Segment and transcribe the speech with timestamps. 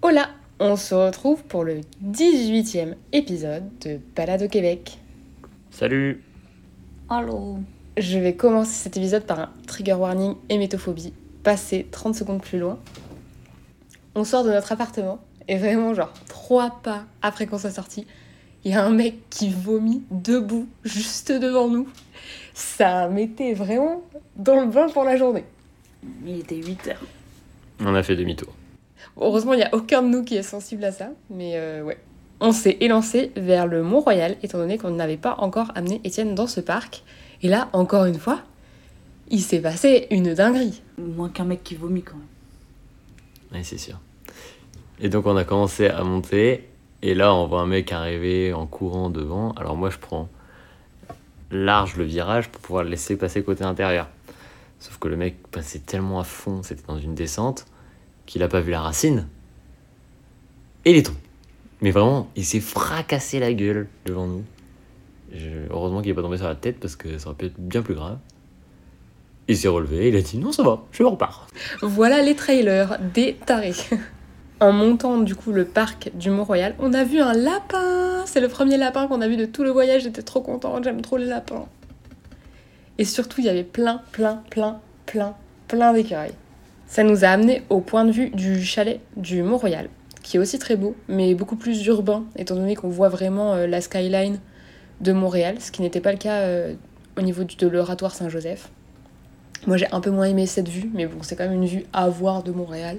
[0.00, 0.30] Hola,
[0.60, 4.96] on se retrouve pour le 18e épisode de Balade au Québec.
[5.72, 6.22] Salut
[7.08, 7.58] Allô
[7.96, 11.12] Je vais commencer cet épisode par un trigger warning hémétophobie.
[11.42, 12.78] Passer 30 secondes plus loin.
[14.14, 18.06] On sort de notre appartement et vraiment genre trois pas après qu'on soit sorti,
[18.64, 21.88] il y a un mec qui vomit debout juste devant nous.
[22.54, 24.04] Ça mettait vraiment
[24.36, 25.44] dans le bain pour la journée.
[26.24, 27.06] Il était 8 heures.
[27.80, 28.57] On a fait demi-tour.
[29.20, 31.98] Heureusement, il n'y a aucun de nous qui est sensible à ça, mais euh, ouais.
[32.40, 36.46] On s'est élancé vers le Mont-Royal, étant donné qu'on n'avait pas encore amené Étienne dans
[36.46, 37.02] ce parc.
[37.42, 38.42] Et là, encore une fois,
[39.28, 40.82] il s'est passé une dinguerie.
[40.98, 42.26] Moins qu'un mec qui vomit quand même.
[43.52, 43.98] Oui, c'est sûr.
[45.00, 46.68] Et donc on a commencé à monter,
[47.02, 49.52] et là on voit un mec arriver en courant devant.
[49.52, 50.28] Alors moi je prends
[51.52, 54.08] large le virage pour pouvoir le laisser passer côté intérieur.
[54.80, 57.66] Sauf que le mec passait tellement à fond, c'était dans une descente,
[58.28, 59.26] qu'il a pas vu la racine.
[60.84, 61.10] Et il est.
[61.80, 64.44] Mais vraiment, il s'est fracassé la gueule devant nous.
[65.70, 67.82] Heureusement qu'il n'est pas tombé sur la tête parce que ça aurait pu être bien
[67.82, 68.18] plus grave.
[69.48, 71.46] Il s'est relevé, il a dit non ça va, je repars.
[71.82, 73.72] Voilà les trailers des tarés.
[74.60, 78.24] En montant du coup le parc du Mont-Royal, on a vu un lapin.
[78.26, 80.02] C'est le premier lapin qu'on a vu de tout le voyage.
[80.02, 81.66] J'étais trop contente, j'aime trop les lapins.
[82.98, 85.36] Et surtout, il y avait plein, plein, plein, plein,
[85.68, 86.34] plein d'écureuils.
[86.88, 89.90] Ça nous a amené au point de vue du chalet du Mont-Royal,
[90.22, 93.66] qui est aussi très beau, mais beaucoup plus urbain, étant donné qu'on voit vraiment euh,
[93.66, 94.40] la skyline
[95.02, 96.74] de Montréal, ce qui n'était pas le cas euh,
[97.18, 98.70] au niveau de l'oratoire Saint-Joseph.
[99.66, 101.84] Moi, j'ai un peu moins aimé cette vue, mais bon, c'est quand même une vue
[101.92, 102.98] à voir de Montréal.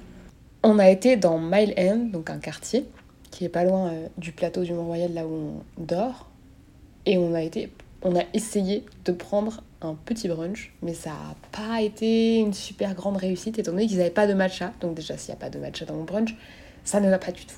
[0.61, 2.85] On a été dans Mile End, donc un quartier
[3.31, 6.29] qui est pas loin euh, du plateau du Mont-Royal, là où on dort.
[7.07, 11.35] Et on a été, on a essayé de prendre un petit brunch, mais ça a
[11.51, 14.73] pas été une super grande réussite, étant donné qu'ils n'avaient pas de matcha.
[14.81, 16.35] Donc déjà, s'il n'y a pas de matcha dans mon brunch,
[16.83, 17.57] ça ne va pas du tout.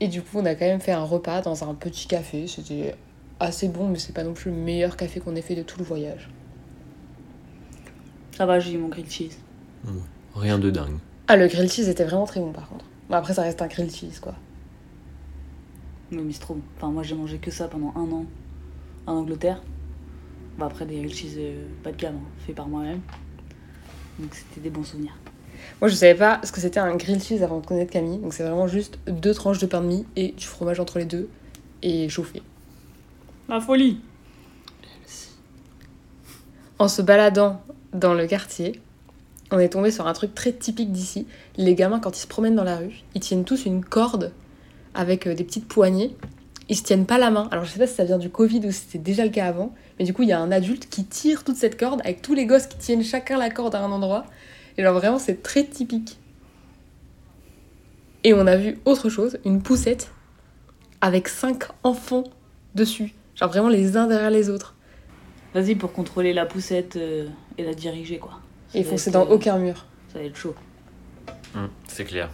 [0.00, 2.46] Et du coup, on a quand même fait un repas dans un petit café.
[2.46, 2.94] C'était
[3.38, 5.78] assez bon, mais c'est pas non plus le meilleur café qu'on ait fait de tout
[5.78, 6.28] le voyage.
[8.36, 9.36] Ça va, j'ai eu mon grilled cheese.
[10.34, 10.98] Rien de dingue.
[11.28, 12.86] Ah, le grilled cheese était vraiment très bon par contre.
[13.08, 14.34] Bon, après, ça reste un grilled cheese quoi.
[16.10, 16.62] Mais mais c'est trop bon.
[16.76, 18.24] Enfin, moi j'ai mangé que ça pendant un an
[19.10, 19.60] en Angleterre.
[20.58, 23.00] Bah, après, des grilled cheese euh, pas de gamme, hein, fait par moi-même.
[24.18, 25.16] Donc c'était des bons souvenirs.
[25.80, 28.18] Moi, je savais pas ce que c'était un grilled cheese avant de connaître Camille.
[28.18, 31.04] Donc, c'est vraiment juste deux tranches de pain de mie et du fromage entre les
[31.04, 31.28] deux
[31.82, 32.42] et chauffé.
[33.48, 34.00] La folie
[36.78, 38.80] En se baladant dans le quartier,
[39.50, 41.26] on est tombé sur un truc très typique d'ici.
[41.56, 44.32] Les gamins, quand ils se promènent dans la rue, ils tiennent tous une corde
[44.94, 46.16] avec euh, des petites poignées.
[46.70, 47.48] Ils se tiennent pas la main.
[47.50, 49.46] Alors, je sais pas si ça vient du Covid ou si c'était déjà le cas
[49.46, 52.22] avant, mais du coup, il y a un adulte qui tire toute cette corde avec
[52.22, 54.24] tous les gosses qui tiennent chacun la corde à un endroit.
[54.78, 56.20] Et genre, vraiment, c'est très typique.
[58.22, 60.12] Et on a vu autre chose, une poussette
[61.00, 62.24] avec cinq enfants
[62.76, 63.14] dessus.
[63.34, 64.76] Genre vraiment les uns derrière les autres.
[65.54, 67.26] Vas-y pour contrôler la poussette euh,
[67.58, 68.38] et la diriger quoi.
[68.68, 69.86] Ça Et foncer dans euh, aucun mur.
[70.12, 70.54] Ça va être chaud.
[71.56, 72.30] Hum, c'est clair.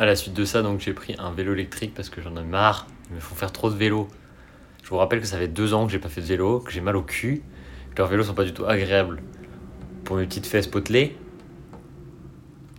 [0.00, 2.42] À la suite de ça, donc j'ai pris un vélo électrique parce que j'en ai
[2.42, 2.86] marre.
[3.10, 4.08] Il me faut faire trop de vélo.
[4.82, 6.72] Je vous rappelle que ça fait deux ans que j'ai pas fait de vélo, que
[6.72, 7.42] j'ai mal au cul,
[7.90, 9.20] que leurs vélos sont pas du tout agréables
[10.04, 11.18] pour mes petites fesses potelées.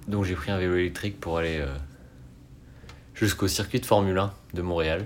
[0.08, 1.68] Donc j'ai pris un vélo électrique pour aller euh,
[3.14, 5.06] jusqu'au circuit de Formule 1 de Montréal,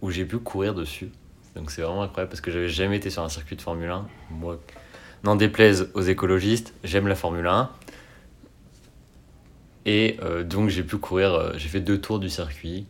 [0.00, 1.10] où j'ai pu courir dessus.
[1.54, 4.06] Donc c'est vraiment incroyable parce que j'avais jamais été sur un circuit de Formule 1.
[4.30, 4.58] Moi,
[5.22, 7.68] n'en déplaise aux écologistes, j'aime la Formule 1.
[9.86, 12.86] Et euh, donc j'ai pu courir, euh, j'ai fait deux tours du circuit.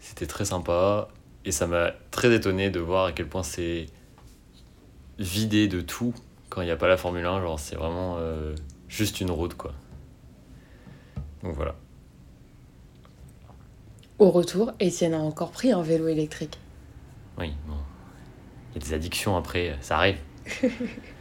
[0.00, 1.08] C'était très sympa.
[1.44, 3.86] Et ça m'a très étonné de voir à quel point c'est
[5.18, 6.14] vidé de tout
[6.48, 7.42] quand il n'y a pas la Formule 1.
[7.42, 8.54] Genre c'est vraiment euh,
[8.88, 9.72] juste une route quoi.
[11.42, 11.74] Donc voilà.
[14.18, 16.58] Au retour, Étienne a encore pris un vélo électrique.
[17.38, 17.76] Oui, bon.
[18.70, 20.18] Il y a des addictions après, ça arrive.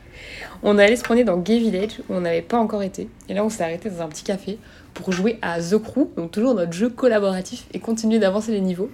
[0.61, 3.09] On allé se promener dans Gay Village où on n'avait pas encore été.
[3.29, 4.57] Et là, on s'est arrêté dans un petit café
[4.93, 8.89] pour jouer à The Crew, donc toujours notre jeu collaboratif et continuer d'avancer les niveaux.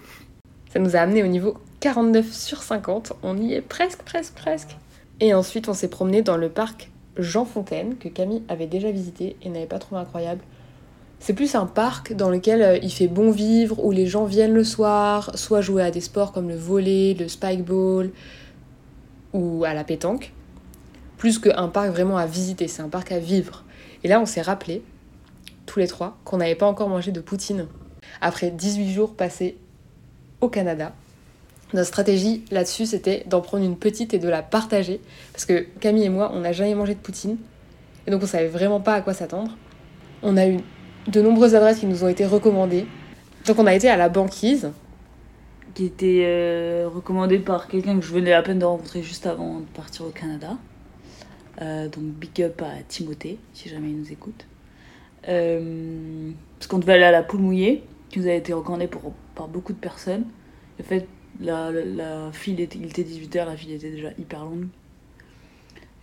[0.72, 3.14] Ça nous a amené au niveau 49 sur 50.
[3.24, 4.78] On y est presque, presque, presque.
[5.20, 9.38] Et ensuite, on s'est promené dans le parc Jean Fontaine que Camille avait déjà visité
[9.42, 10.42] et n'avait pas trouvé incroyable.
[11.20, 14.54] C'est plus un parc dans lequel euh, il fait bon vivre, où les gens viennent
[14.54, 18.12] le soir, soit jouer à des sports comme le volley, le spikeball
[19.34, 20.34] ou à la pétanque
[21.26, 23.64] plus qu'un parc vraiment à visiter, c'est un parc à vivre.
[24.04, 24.84] Et là, on s'est rappelé,
[25.66, 27.66] tous les trois, qu'on n'avait pas encore mangé de poutine.
[28.22, 29.58] Après 18 jours passés
[30.40, 30.94] au Canada,
[31.74, 35.02] notre stratégie là-dessus, c'était d'en prendre une petite et de la partager.
[35.34, 37.38] Parce que Camille et moi, on n'a jamais mangé de poutine.
[38.06, 39.58] Et donc, on savait vraiment pas à quoi s'attendre.
[40.22, 40.60] On a eu
[41.08, 42.86] de nombreuses adresses qui nous ont été recommandées.
[43.48, 44.70] Donc on a été à la banquise.
[45.74, 49.62] Qui était euh, recommandé par quelqu'un que je venais à peine de rencontrer juste avant
[49.62, 50.56] de partir au Canada.
[51.62, 54.46] Euh, donc big up à Timothée, si jamais il nous écoute.
[55.28, 59.14] Euh, parce qu'on devait aller à la poule mouillée, qui nous a été recommandée pour,
[59.36, 60.26] par beaucoup de personnes.
[60.80, 61.08] En fait,
[61.40, 64.68] la, la, file était, il était 18h, la file était déjà hyper longue.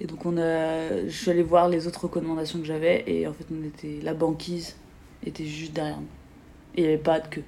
[0.00, 3.32] Et donc on a, je suis allée voir les autres recommandations que j'avais et en
[3.32, 4.75] fait on était, la banquise
[5.25, 6.08] était juste derrière nous.
[6.75, 7.44] Et il n'y avait pas de queue.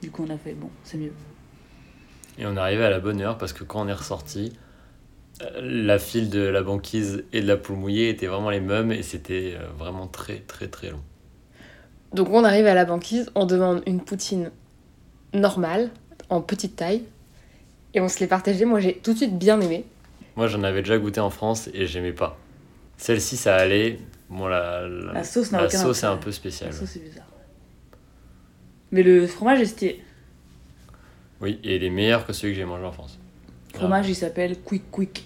[0.00, 1.12] Du coup on a fait bon, c'est mieux.
[2.38, 4.52] Et on est arrivé à la bonne heure parce que quand on est ressorti,
[5.60, 9.02] la file de la banquise et de la poule mouillée étaient vraiment les mêmes et
[9.02, 11.02] c'était euh, vraiment très très très long.
[12.12, 14.50] Donc on arrive à la banquise, on demande une poutine
[15.32, 15.90] normale,
[16.28, 17.04] en petite taille,
[17.94, 18.64] et on se l'est partagée.
[18.64, 19.84] Moi j'ai tout de suite bien aimé.
[20.36, 22.38] Moi j'en avais déjà goûté en France et j'aimais pas.
[22.96, 23.98] Celle-ci ça allait.
[24.28, 26.70] Bon, la, la, La sauce n'a la aucun sauce est un peu spéciale.
[26.70, 27.26] La sauce c'est bizarre.
[28.90, 30.02] Mais le fromage est stylé.
[31.40, 33.18] Oui, et il est meilleur que celui que j'ai mangé en France.
[33.72, 35.24] Le fromage il s'appelle Quick Quick.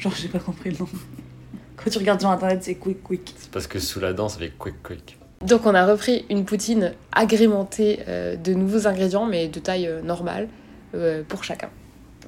[0.00, 0.88] Genre j'ai pas compris le nom.
[1.76, 3.34] Quand tu regardes sur internet c'est Quick Quick.
[3.36, 5.18] C'est parce que sous la dent ça fait quick quick.
[5.44, 10.02] Donc on a repris une poutine agrémentée euh, de nouveaux ingrédients, mais de taille euh,
[10.02, 10.48] normale,
[10.94, 11.70] euh, pour chacun.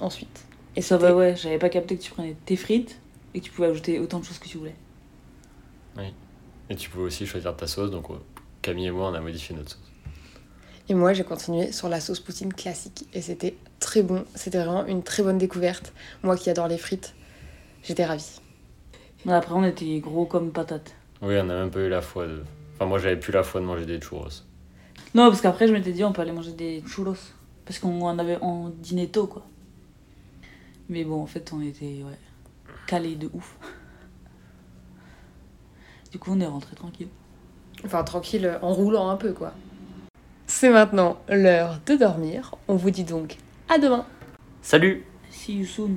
[0.00, 0.44] Ensuite.
[0.76, 2.98] Et ça va ouais, j'avais pas capté que tu prenais tes frites
[3.34, 4.74] et que tu pouvais ajouter autant de choses que tu voulais.
[6.70, 8.06] Et tu pouvais aussi choisir ta sauce, donc
[8.62, 9.92] Camille et moi on a modifié notre sauce.
[10.88, 13.06] Et moi, j'ai continué sur la sauce poutine classique.
[13.14, 14.24] Et c'était très bon.
[14.34, 15.92] C'était vraiment une très bonne découverte.
[16.22, 17.14] Moi qui adore les frites,
[17.82, 18.40] j'étais ravie.
[19.24, 20.94] Mais après on était gros comme patates.
[21.20, 22.42] Oui, on a même pas eu la foi de.
[22.74, 24.42] Enfin, moi j'avais plus la foi de manger des churros.
[25.14, 27.14] Non parce qu'après je m'étais dit on peut aller manger des churros.
[27.64, 29.44] Parce qu'on en avait en dîner tôt quoi.
[30.88, 32.18] Mais bon en fait on était ouais,
[32.86, 33.56] calés de ouf.
[36.10, 37.08] Du coup on est rentré tranquille.
[37.84, 39.52] Enfin, tranquille, en roulant un peu, quoi.
[40.46, 42.54] C'est maintenant l'heure de dormir.
[42.68, 43.36] On vous dit donc
[43.68, 44.04] à demain.
[44.60, 45.96] Salut See you soon.